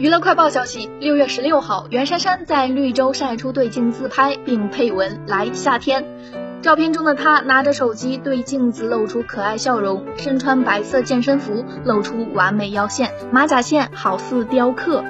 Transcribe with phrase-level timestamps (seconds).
[0.00, 6.06] 娱乐快报消息六月十六号袁姗姗在绿洲晒出对镜自拍并配文来夏天
[6.62, 15.04] 照片中的她拿着手机对镜子露出可爱笑容身穿白色健身服露出完美腰线马甲线好似雕刻。